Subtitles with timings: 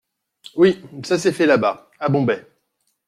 [0.55, 2.43] Oui, ça s’est fait là-bas, à Bombay.